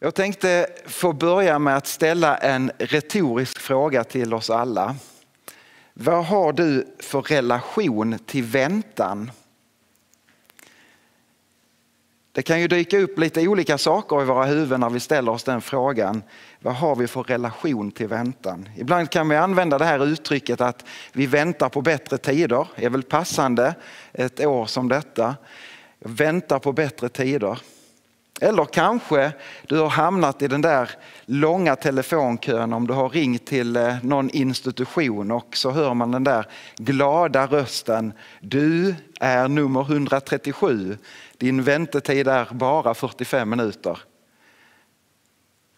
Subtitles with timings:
[0.00, 4.96] Jag tänkte få börja med att ställa en retorisk fråga till oss alla.
[5.94, 9.30] Vad har du för relation till väntan?
[12.32, 15.44] Det kan ju dyka upp lite olika saker i våra huvuden när vi ställer oss
[15.44, 16.22] den frågan.
[16.60, 18.68] Vad har vi för relation till väntan?
[18.76, 22.68] Ibland kan vi använda det här uttrycket att vi väntar på bättre tider.
[22.76, 23.74] Det är väl passande
[24.12, 25.36] ett år som detta.
[25.98, 27.58] Väntar på bättre tider.
[28.40, 29.32] Eller kanske
[29.66, 30.90] du har hamnat i den där
[31.24, 36.24] långa telefonkön om du har ringt till eh, någon institution och så hör man den
[36.24, 38.12] där glada rösten.
[38.40, 40.98] Du är nummer 137.
[41.36, 43.98] Din väntetid är bara 45 minuter.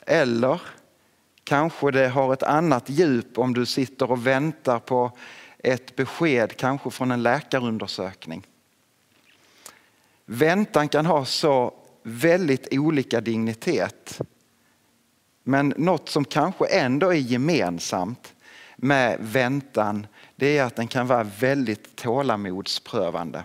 [0.06, 0.60] Eller
[1.44, 5.12] kanske det har ett annat djup om du sitter och väntar på
[5.58, 8.46] ett besked, kanske från en läkarundersökning.
[10.26, 14.20] Väntan kan ha så väldigt olika dignitet.
[15.42, 18.34] Men något som kanske ändå är gemensamt
[18.76, 23.44] med väntan det är att den kan vara väldigt tålamodsprövande.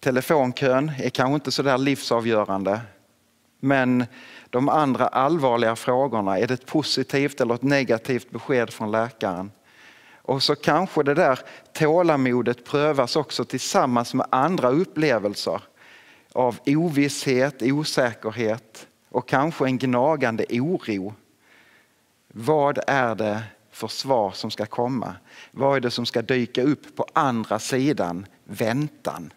[0.00, 2.80] Telefonkön är kanske inte så där livsavgörande
[3.60, 4.04] men
[4.50, 9.50] de andra allvarliga frågorna, är det ett positivt eller ett negativt besked från läkaren?
[10.22, 11.38] Och så kanske det där
[11.72, 15.62] tålamodet prövas också tillsammans med andra upplevelser
[16.32, 21.14] av ovisshet, osäkerhet och kanske en gnagande oro.
[22.28, 25.14] Vad är det för svar som ska komma?
[25.50, 29.32] Vad är det som ska dyka upp på andra sidan väntan?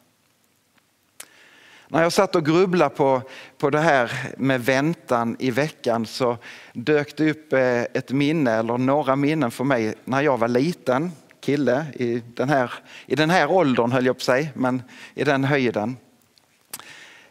[1.93, 3.21] När jag satt och grubblade på,
[3.57, 6.37] på det här med väntan i veckan så
[6.73, 11.11] dök det upp eh, ett minne eller några minnen för mig när jag var liten
[11.39, 12.73] kille i den här,
[13.05, 14.81] i den här åldern höll jag på sig, men
[15.13, 15.97] i den höjden.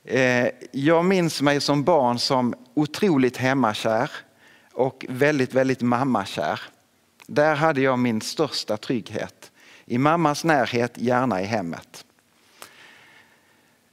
[0.05, 4.11] Eh, jag minns mig som barn som otroligt hemmakär
[4.73, 6.61] och väldigt, väldigt mammakär.
[7.27, 9.51] Där hade jag min största trygghet.
[9.85, 12.05] I mammas närhet, gärna i hemmet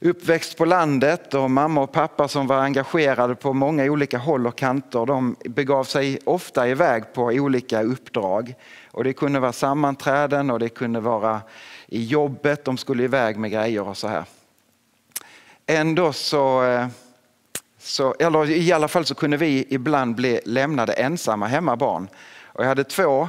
[0.00, 4.56] uppväxt på landet och mamma och pappa som var engagerade på många olika håll och
[4.56, 5.06] kanter.
[5.06, 8.54] De begav sig ofta iväg på olika uppdrag.
[8.90, 11.40] Och det kunde vara sammanträden och det kunde vara
[11.86, 14.24] i jobbet, de skulle iväg med grejer och så här.
[15.66, 16.86] Ändå så, eh,
[17.78, 22.08] så eller i alla fall så kunde vi ibland bli lämnade ensamma hemma barn.
[22.42, 23.28] Och jag hade två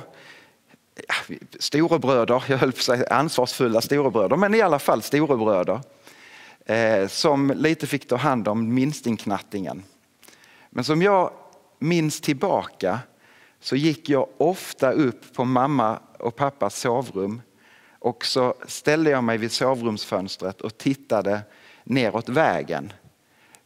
[1.60, 5.80] storebröder, jag höll på att säga ansvarsfulla storebröder, men i alla fall storebröder
[6.66, 9.84] Eh, som lite fick ta hand om minstingknattingen.
[10.70, 11.34] Men som jag
[11.80, 13.00] minns tillbaka
[13.60, 17.42] så gick jag ofta upp på mamma och pappas sovrum
[18.00, 21.42] och så ställde jag mig vid sovrumsfönstret och tittade
[21.84, 22.94] neråt vägen.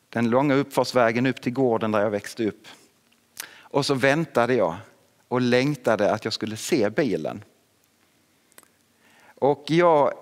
[0.09, 2.67] Den långa uppfartsvägen upp till gården där jag växte upp.
[3.57, 4.75] Och så väntade jag
[5.27, 7.43] och längtade att jag skulle se bilen.
[9.35, 10.13] Och jag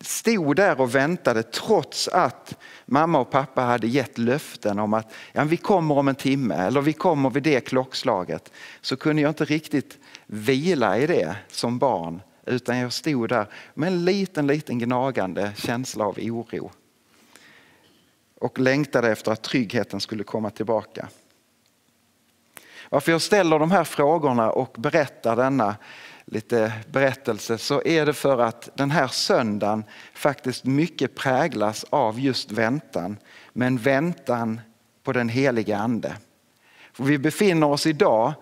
[0.00, 2.54] stod där och väntade trots att
[2.86, 6.80] mamma och pappa hade gett löften om att ja, vi kommer om en timme eller
[6.80, 8.52] vi kommer vid det klockslaget.
[8.80, 13.86] Så kunde jag inte riktigt vila i det som barn utan jag stod där med
[13.86, 16.70] en liten, liten gnagande känsla av oro.
[18.40, 21.08] Och längtade efter att tryggheten skulle komma tillbaka.
[22.88, 25.76] Varför jag ställer de här frågorna och berättar denna
[26.30, 29.84] lite berättelse så är det för att den här söndagen
[30.14, 33.16] faktiskt mycket präglas av just väntan.
[33.52, 34.60] Men väntan
[35.02, 36.16] på den heliga ande.
[36.92, 38.32] För vi befinner oss idag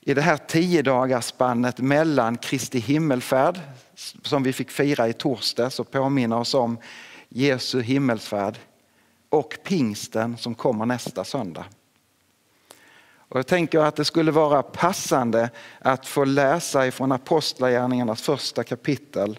[0.00, 3.60] i det här tiodagarsspannet mellan Kristi himmelfärd
[4.22, 6.78] som vi fick fira i torsdags och påminna oss om
[7.28, 8.58] Jesu himmelsfärd
[9.28, 11.64] och pingsten som kommer nästa söndag.
[13.32, 19.38] Och jag tänker att det skulle vara passande att få läsa ifrån Apostlagärningarnas första kapitel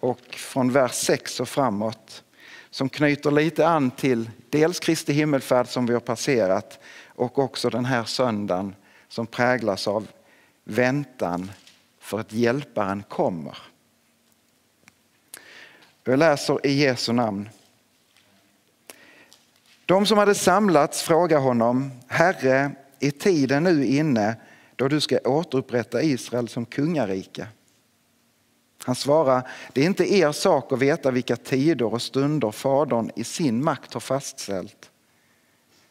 [0.00, 2.24] och från vers 6 och framåt
[2.70, 7.84] som knyter lite an till dels Kristi himmelfärd som vi har passerat och också den
[7.84, 8.74] här söndagen
[9.08, 10.06] som präglas av
[10.64, 11.52] väntan
[12.00, 13.58] för att hjälparen kommer.
[16.04, 17.48] Jag läser i Jesu namn.
[19.86, 22.70] De som hade samlats frågade honom, Herre,
[23.02, 24.36] är tiden nu inne
[24.76, 27.46] då du ska återupprätta Israel som kungarike?
[28.84, 33.24] Han svarar, det är inte er sak att veta vilka tider och stunder Fadern i
[33.24, 34.90] sin makt har fastställt.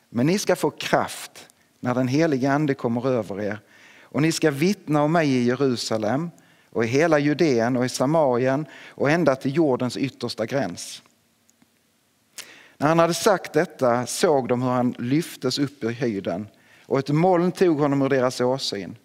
[0.10, 1.48] Men ni ska få kraft
[1.80, 3.60] när den helige Ande kommer över er
[4.02, 6.32] och ni ska vittna om mig i Jerusalem
[6.70, 11.02] och i hela Judeen och i Samarien och ända till jordens yttersta gräns.
[12.78, 16.48] När han hade sagt detta såg de hur han lyftes upp ur höjden
[16.92, 18.98] och ett moln tog honom ur deras åsyn.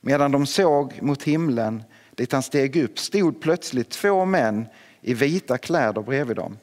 [0.00, 1.82] Medan de såg mot himlen
[2.14, 4.66] dit han steg upp stod plötsligt två män
[5.00, 6.58] i vita kläder bredvid dem.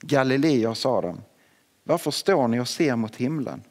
[0.00, 1.20] Galileer, sa de,
[1.84, 3.62] varför står ni och ser mot himlen?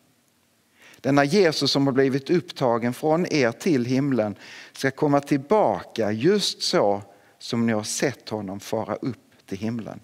[1.01, 4.35] Denna Jesus som har blivit upptagen från er till himlen
[4.71, 7.01] ska komma tillbaka just så
[7.39, 9.99] som ni har sett honom fara upp till himlen.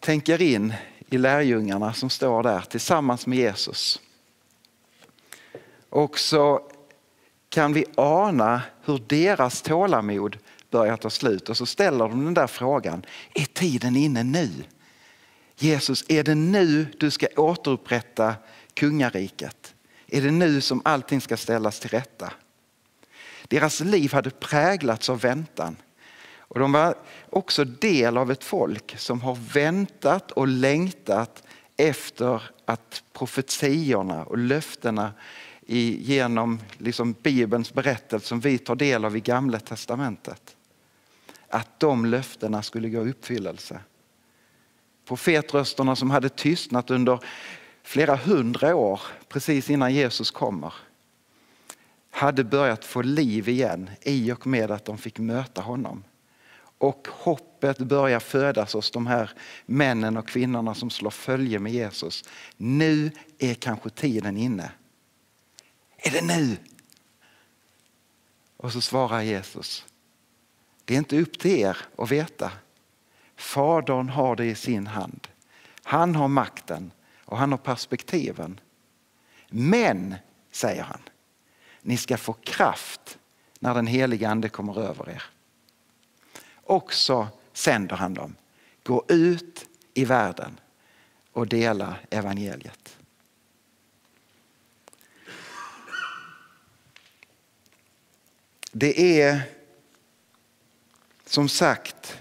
[0.00, 0.74] Tänker in
[1.10, 4.00] i lärjungarna som står där tillsammans med Jesus.
[5.88, 6.70] Och så
[7.48, 10.38] kan vi ana hur deras tålamod
[10.70, 13.02] börjar ta slut och så ställer de den där frågan,
[13.34, 14.50] är tiden inne nu?
[15.56, 18.34] Jesus, är det nu du ska återupprätta
[18.74, 19.74] kungariket?
[20.06, 22.32] Är det nu som allting ska ställas till rätta?
[23.48, 25.76] Deras liv hade präglats av väntan.
[26.50, 26.94] Och de var
[27.30, 31.42] också del av ett folk som har väntat och längtat
[31.76, 35.12] efter att profetiorna och löftena
[35.66, 40.56] genom liksom Bibelns berättelse som vi tar del av i Gamla testamentet.
[41.48, 43.80] Att de löftena skulle gå i uppfyllelse.
[45.08, 47.18] Profetrösterna som hade tystnat under
[47.82, 50.74] flera hundra år precis innan Jesus kommer
[52.10, 56.04] hade börjat få liv igen i och med att de fick möta honom.
[56.80, 59.30] Och hoppet börjar födas hos de här
[59.66, 62.24] männen och kvinnorna som slår följe med Jesus.
[62.56, 64.72] Nu är kanske tiden inne.
[65.96, 66.56] Är det nu?
[68.56, 69.86] Och så svarar Jesus.
[70.84, 72.52] Det är inte upp till er att veta.
[73.36, 75.28] Fadern har det i sin hand.
[75.82, 76.92] Han har makten
[77.24, 78.60] och han har perspektiven.
[79.48, 80.14] Men,
[80.50, 81.00] säger han,
[81.82, 83.18] ni ska få kraft
[83.58, 85.22] när den heliga ande kommer över er.
[86.70, 88.34] Och så sänder han dem.
[88.82, 90.60] Gå ut i världen
[91.32, 92.96] och dela evangeliet.
[98.72, 99.42] Det är
[101.26, 102.18] som sagt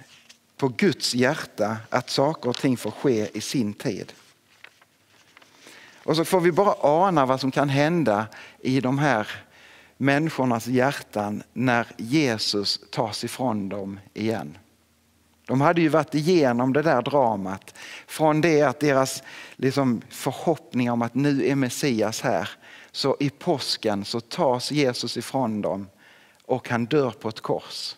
[0.57, 4.13] på Guds hjärta att saker och ting får ske i sin tid.
[6.03, 8.27] Och så får vi bara ana vad som kan hända
[8.59, 9.27] i de här
[10.01, 14.57] människornas hjärtan när Jesus tas ifrån dem igen.
[15.45, 17.75] De hade ju varit igenom det där dramat.
[18.07, 19.23] Från det att deras
[19.55, 22.49] liksom, förhoppning om att nu är Messias här.
[22.91, 25.87] Så i påsken så tas Jesus ifrån dem
[26.45, 27.95] och han dör på ett kors.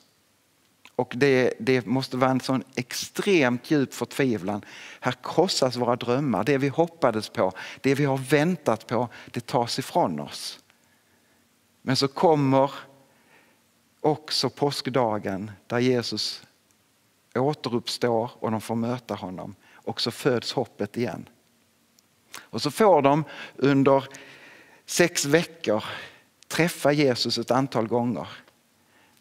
[0.95, 4.65] Och det, det, måste vara en sån extremt djup förtvivlan.
[4.99, 6.43] Här krossas våra drömmar.
[6.43, 7.51] Det vi hoppades på,
[7.81, 10.59] det vi har väntat på, det tas ifrån oss.
[11.81, 12.71] Men så kommer
[13.99, 16.43] också påskdagen där Jesus
[17.35, 19.55] återuppstår och de får möta honom.
[19.73, 21.29] Och så föds hoppet igen.
[22.39, 23.23] Och så får de
[23.55, 24.07] under
[24.85, 25.83] sex veckor
[26.47, 28.27] träffa Jesus ett antal gånger.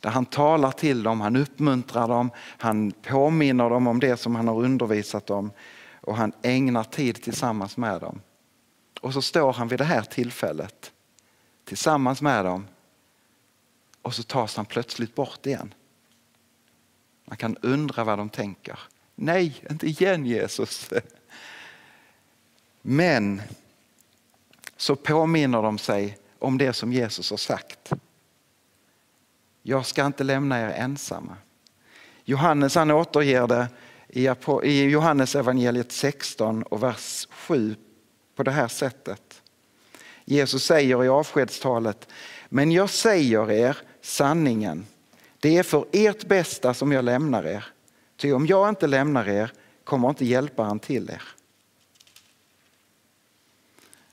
[0.00, 4.49] Där han talar till dem, han uppmuntrar dem, han påminner dem om det som han
[4.49, 5.50] har undervisat dem
[6.00, 8.21] och han ägnar tid tillsammans med dem.
[9.00, 10.93] Och så står han vid det här tillfället
[11.71, 12.67] tillsammans med dem
[14.03, 15.75] och så tas han plötsligt bort igen.
[17.25, 18.79] Man kan undra vad de tänker.
[19.15, 20.91] Nej, inte igen Jesus.
[22.83, 23.43] Men
[24.77, 27.93] så påminner de sig om det som Jesus har sagt.
[29.62, 31.37] Jag ska inte lämna er ensamma.
[32.25, 33.69] Johannes han återger det
[34.69, 37.77] i Johannes evangeliet 16 och vers 7
[38.35, 39.39] på det här sättet.
[40.31, 42.09] Jesus säger i avskedstalet,
[42.49, 44.87] men jag säger er sanningen.
[45.41, 47.65] Det är för ert bästa som jag lämnar er.
[48.17, 49.53] Ty om jag inte lämnar er
[49.85, 51.23] kommer inte hjälparen till er.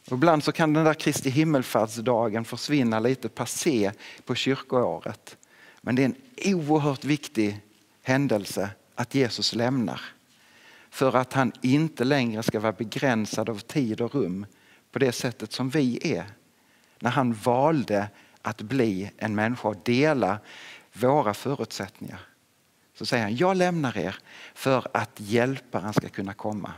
[0.10, 3.92] Och ibland så kan den där Kristi himmelfärdsdagen försvinna lite passé
[4.26, 5.38] på kyrkoåret.
[5.82, 7.60] Men det är en oerhört viktig
[8.02, 10.02] händelse att Jesus lämnar.
[10.90, 14.46] För att han inte längre ska vara begränsad av tid och rum
[14.92, 16.26] på det sättet som vi är.
[17.00, 18.10] När han valde
[18.42, 20.40] att bli en människa och dela
[20.94, 22.20] våra förutsättningar.
[22.98, 24.16] så säger han, jag lämnar er
[24.54, 26.74] för att hjälparen ska kunna komma.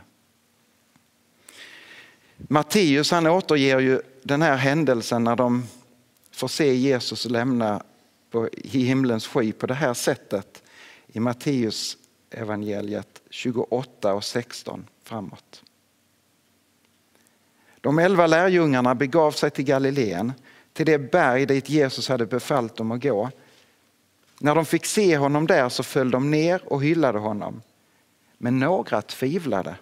[2.36, 5.66] Matteus han återger ju den här händelsen när de
[6.30, 7.82] får se Jesus lämna
[8.30, 10.62] på, i himlens sky på det här sättet
[11.06, 11.96] i Matteus
[12.30, 15.62] evangeliet 28 och 16 framåt.
[17.80, 20.32] De elva lärjungarna begav sig till Galileen,
[20.72, 23.30] till det berg dit Jesus hade befallt dem att gå.
[24.40, 27.62] När de fick se honom där så föll de ner och hyllade honom.
[28.38, 29.74] Men några tvivlade.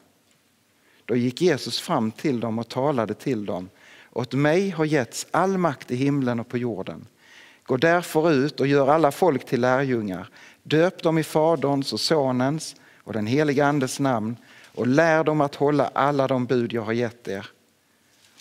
[1.05, 3.69] Då gick Jesus fram till dem och talade till dem.
[4.13, 7.07] Åt mig har getts all makt i himlen och på jorden.
[7.63, 10.29] Gå därför ut och gör alla folk till lärjungar.
[10.63, 14.37] Döp dem i Faderns och Sonens och den helige Andes namn
[14.75, 17.51] och lär dem att hålla alla de bud jag har gett er.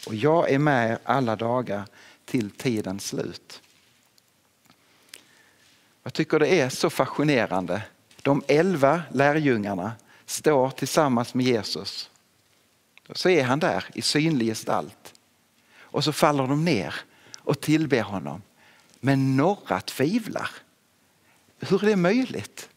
[0.07, 1.85] Och jag är med er alla dagar
[2.25, 3.61] till tidens slut.
[6.03, 7.81] Jag tycker det är så fascinerande.
[8.21, 9.91] De elva lärjungarna
[10.25, 12.09] står tillsammans med Jesus.
[13.11, 15.13] Så är han där i synlig gestalt.
[15.79, 16.95] Och så faller de ner
[17.37, 18.41] och tillber honom.
[18.99, 20.49] Men några tvivlar.
[21.59, 22.69] Hur är det möjligt?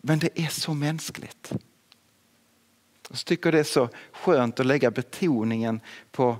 [0.00, 1.52] Men det är så mänskligt.
[3.10, 6.36] Jag tycker det är så skönt att lägga betoningen på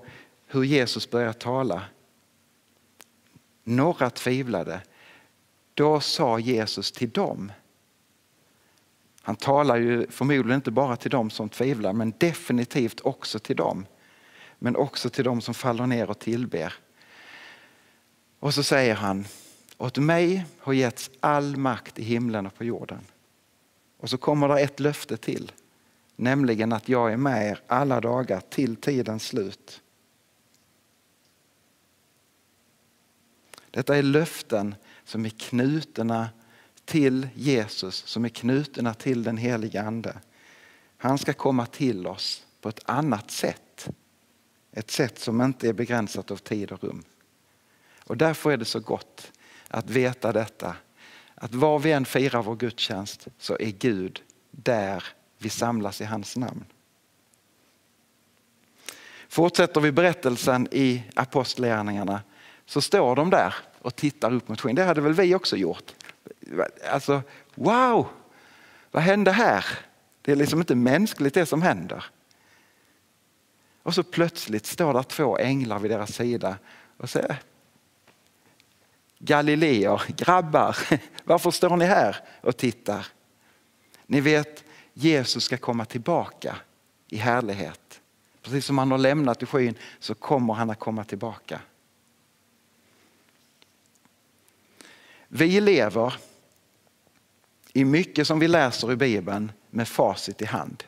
[0.47, 1.83] hur Jesus börjar tala.
[3.65, 4.81] Några tvivlade.
[5.75, 7.53] Då sa Jesus till dem.
[9.23, 13.87] Han talar ju förmodligen inte bara till dem som tvivlar men definitivt också till dem.
[14.59, 16.75] Men också till dem som faller ner och tillber.
[18.39, 19.27] Och så säger han,
[19.79, 23.01] åt mig har getts all makt i himlen och på jorden.
[23.99, 25.53] Och så kommer det ett löfte till,
[26.17, 29.83] nämligen att jag är med er alla dagar till tidens slut.
[33.71, 36.29] Detta är löften som är knutna
[36.85, 40.21] till Jesus, som är knutna till den heliga Ande.
[40.97, 43.89] Han ska komma till oss på ett annat sätt.
[44.73, 47.05] Ett sätt som inte är begränsat av tid och rum.
[48.05, 49.33] Och därför är det så gott
[49.69, 50.77] att veta detta.
[51.35, 55.05] Att var vi än firar vår gudstjänst så är Gud där
[55.39, 56.65] vi samlas i hans namn.
[59.29, 62.21] Fortsätter vi berättelsen i Apostlagärningarna
[62.67, 64.75] så står de där och tittar upp mot skyn.
[64.75, 65.95] Det hade väl vi också gjort.
[66.91, 67.23] Alltså,
[67.55, 68.09] wow!
[68.91, 69.65] Vad hände här?
[70.23, 72.05] Det är liksom inte mänskligt det som händer.
[73.83, 76.59] Och så plötsligt står där två änglar vid deras sida
[76.97, 77.37] och säger
[79.19, 80.77] Galileer, grabbar,
[81.25, 83.07] varför står ni här och tittar?
[84.07, 84.65] Ni vet,
[84.99, 86.57] Jesus ska komma tillbaka
[87.09, 88.01] i härlighet.
[88.43, 91.61] Precis som han har lämnat i skyn så kommer han att komma tillbaka.
[95.29, 96.15] Vi lever
[97.73, 100.85] i mycket som vi läser i Bibeln med facit i hand.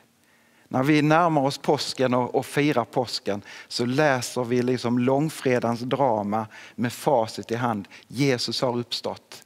[0.67, 6.47] När vi närmar oss påsken och, och firar påsken så läser vi liksom långfredagens drama
[6.75, 7.87] med facit i hand.
[8.07, 9.43] Jesus har uppstått.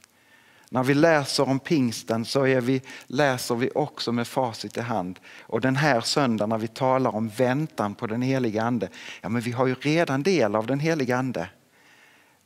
[0.74, 5.20] När vi läser om pingsten så är vi, läser vi också med facit i hand.
[5.40, 8.88] Och den här söndagen när vi talar om väntan på den heliga ande,
[9.20, 11.48] ja men vi har ju redan del av den heliga ande.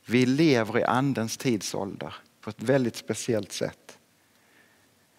[0.05, 3.97] Vi lever i andens tidsålder på ett väldigt speciellt sätt.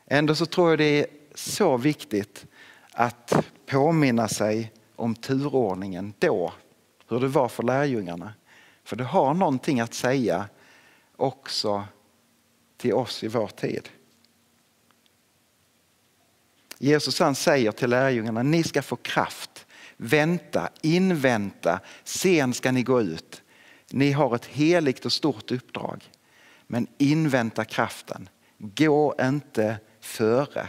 [0.07, 2.47] Ändå så tror jag det är så viktigt
[2.93, 6.53] att påminna sig om turordningen då,
[7.09, 8.33] hur det var för lärjungarna.
[8.85, 10.49] För det har någonting att säga
[11.17, 11.85] också
[12.81, 13.89] till oss i vår tid.
[16.79, 19.67] Jesus han säger till lärjungarna, ni ska få kraft.
[19.97, 23.43] Vänta, invänta, sen ska ni gå ut.
[23.91, 26.11] Ni har ett heligt och stort uppdrag.
[26.67, 28.29] Men invänta kraften.
[28.59, 30.69] Gå inte före.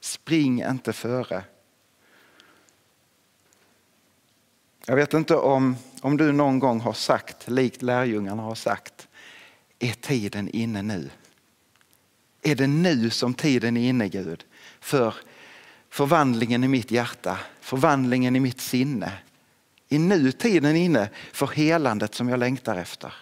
[0.00, 1.44] Spring inte före.
[4.86, 9.08] Jag vet inte om, om du någon gång har sagt, likt lärjungarna har sagt,
[9.78, 11.10] är tiden inne nu?
[12.42, 14.44] Är det nu som tiden är inne Gud
[14.80, 15.14] för
[15.88, 19.12] förvandlingen i mitt hjärta, förvandlingen i mitt sinne?
[19.88, 23.14] Är nu tiden inne för helandet som jag längtar efter?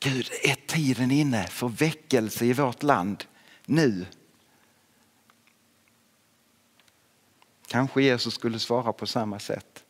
[0.00, 3.24] Gud, är tiden inne för väckelse i vårt land
[3.64, 4.06] nu?
[7.66, 9.84] Kanske Jesus skulle svara på samma sätt.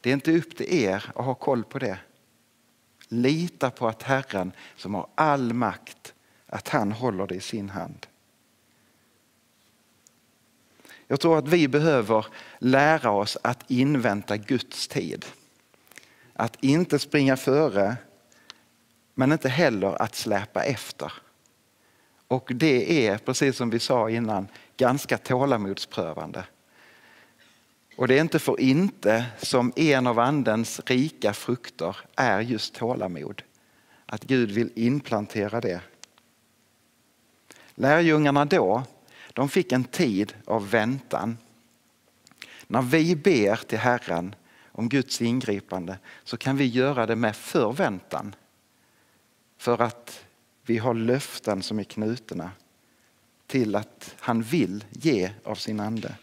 [0.00, 1.98] Det är inte upp till er att ha koll på det.
[3.12, 6.14] Lita på att Herren som har all makt,
[6.46, 8.06] att han håller det i sin hand.
[11.06, 12.26] Jag tror att vi behöver
[12.58, 15.26] lära oss att invänta Guds tid.
[16.34, 17.96] Att inte springa före
[19.14, 21.12] men inte heller att släpa efter.
[22.28, 26.44] Och det är, precis som vi sa innan, ganska tålamodsprövande.
[28.02, 33.42] Och det är inte för inte som en av andens rika frukter är just tålamod.
[34.06, 35.80] Att Gud vill inplantera det.
[37.74, 38.82] Lärjungarna då,
[39.32, 41.38] de fick en tid av väntan.
[42.66, 44.34] När vi ber till Herren
[44.72, 48.34] om Guds ingripande så kan vi göra det med förväntan.
[49.58, 50.24] För att
[50.62, 52.50] vi har löften som är knutna
[53.46, 56.14] till att han vill ge av sin ande.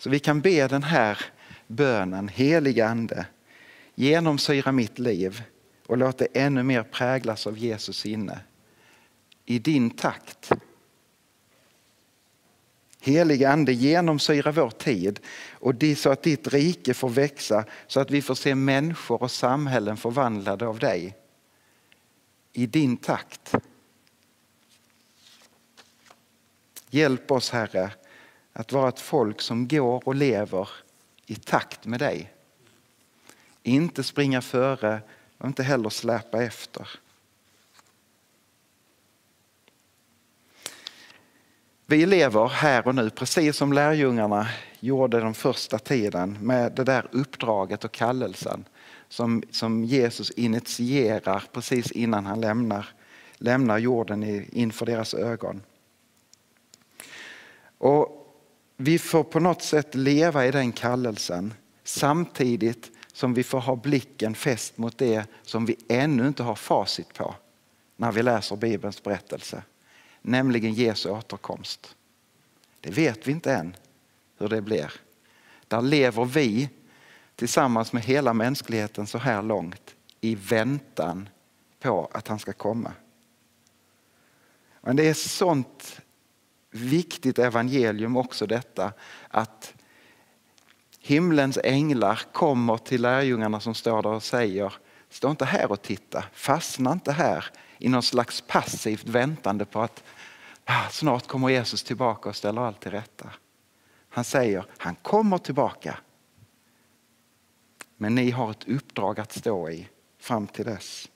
[0.00, 1.18] Så vi kan be den här
[1.66, 3.26] bönen, heliga ande,
[3.94, 5.42] genomsyra mitt liv
[5.86, 8.40] och låt det ännu mer präglas av Jesus sinne.
[9.44, 10.52] I din takt.
[13.00, 18.22] Heliga ande, genomsyra vår tid och så att ditt rike får växa så att vi
[18.22, 21.16] får se människor och samhällen förvandlade av dig.
[22.52, 23.54] I din takt.
[26.90, 27.90] Hjälp oss Herre
[28.52, 30.68] att vara ett folk som går och lever
[31.26, 32.32] i takt med dig.
[33.62, 35.00] Inte springa före
[35.38, 36.88] och inte heller släpa efter.
[41.86, 44.48] Vi lever här och nu precis som lärjungarna
[44.80, 48.64] gjorde den första tiden med det där uppdraget och kallelsen
[49.08, 52.88] som, som Jesus initierar precis innan han lämnar,
[53.34, 55.62] lämnar jorden inför deras ögon.
[57.78, 58.20] Och
[58.82, 64.34] vi får på något sätt leva i den kallelsen samtidigt som vi får ha blicken
[64.34, 67.34] fäst mot det som vi ännu inte har facit på
[67.96, 69.62] när vi läser Bibelns berättelse.
[70.22, 71.96] Nämligen Jesu återkomst.
[72.80, 73.76] Det vet vi inte än
[74.38, 74.92] hur det blir.
[75.68, 76.68] Där lever vi
[77.36, 81.28] tillsammans med hela mänskligheten så här långt i väntan
[81.80, 82.92] på att han ska komma.
[84.80, 86.00] Men det är sånt
[86.70, 88.92] viktigt evangelium också detta
[89.28, 89.74] att
[90.98, 94.72] himlens änglar kommer till lärjungarna som står där och säger
[95.08, 97.44] stå inte här och titta, fastna inte här
[97.78, 100.02] i någon slags passivt väntande på att
[100.64, 103.30] ah, snart kommer Jesus tillbaka och ställer allt till rätta.
[104.08, 105.98] Han säger, han kommer tillbaka.
[107.96, 111.10] Men ni har ett uppdrag att stå i fram till dess.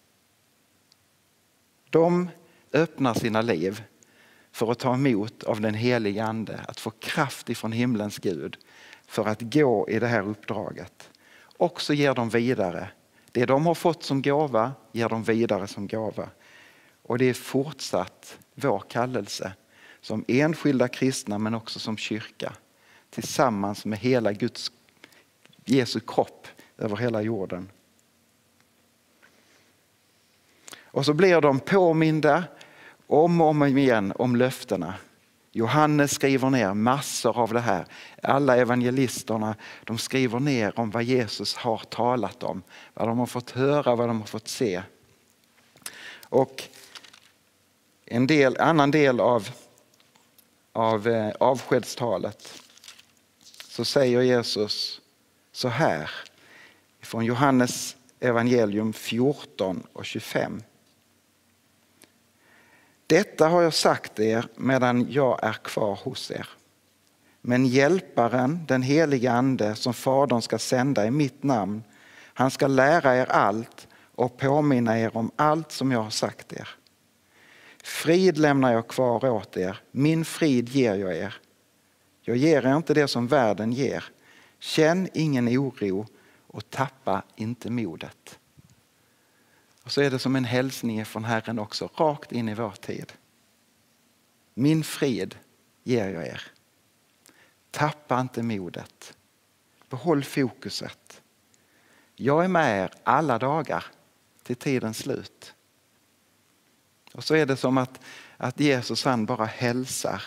[1.90, 2.30] De
[2.72, 3.82] öppnar sina liv
[4.54, 8.56] för att ta emot av den helige ande, att få kraft ifrån himlens Gud
[9.06, 11.10] för att gå i det här uppdraget.
[11.58, 12.88] Och så ger de vidare.
[13.32, 16.28] Det de har fått som gåva ger de vidare som gåva.
[17.02, 19.52] Och det är fortsatt vår kallelse
[20.00, 22.52] som enskilda kristna men också som kyrka
[23.10, 24.72] tillsammans med hela Guds,
[25.64, 27.70] Jesu kropp över hela jorden.
[30.84, 32.44] Och så blir de påminda
[33.06, 34.94] om och om igen om löftena.
[35.52, 37.86] Johannes skriver ner massor av det här.
[38.22, 42.62] Alla evangelisterna de skriver ner om vad Jesus har talat om.
[42.94, 44.82] Vad de har fått höra, vad de har fått se.
[46.28, 46.62] Och
[48.06, 49.48] en del, annan del av,
[50.72, 52.62] av eh, avskedstalet
[53.68, 55.00] så säger Jesus
[55.52, 56.10] så här
[57.00, 60.62] från Johannes evangelium 14 och 25.
[63.06, 66.48] Detta har jag sagt er medan jag är kvar hos er.
[67.40, 71.82] Men hjälparen, den helige ande som Fadern ska sända i mitt namn,
[72.34, 76.68] han ska lära er allt och påminna er om allt som jag har sagt er.
[77.82, 81.34] Frid lämnar jag kvar åt er, min frid ger jag er.
[82.22, 84.04] Jag ger er inte det som världen ger.
[84.58, 86.06] Känn ingen oro
[86.46, 88.38] och tappa inte modet.
[89.84, 93.12] Och så är det som en hälsning från Herren också, rakt in i vår tid.
[94.54, 95.36] Min frid
[95.82, 96.42] ger jag er.
[97.70, 99.16] Tappa inte modet.
[99.88, 101.22] Behåll fokuset.
[102.16, 103.84] Jag är med er alla dagar
[104.42, 105.54] till tidens slut.
[107.12, 108.00] Och så är det som att,
[108.36, 110.22] att Jesus han bara hälsar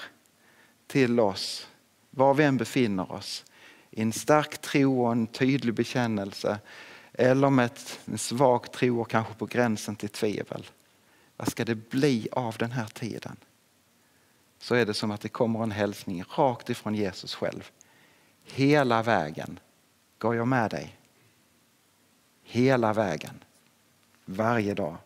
[0.88, 1.67] till oss
[2.10, 3.46] var vi än befinner oss.
[3.89, 6.60] I en stark tro och en tydlig bekännelse
[7.17, 10.65] eller med ett, en svag tro och kanske på gränsen till tvivel.
[11.38, 13.36] Vad ska det bli av den här tiden?
[14.60, 17.71] Så är det som att det kommer en hälsning rakt ifrån Jesus själv.
[18.43, 19.60] Hela vägen
[20.17, 20.97] går jag med dig.
[22.43, 23.43] Hela vägen.
[24.25, 24.97] Varje dag.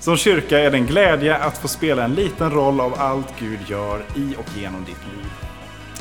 [0.00, 3.60] Som kyrka är det en glädje att få spela en liten roll av allt Gud
[3.68, 5.32] gör i och genom ditt liv.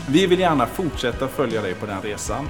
[0.09, 2.49] Vi vill gärna fortsätta följa dig på den resan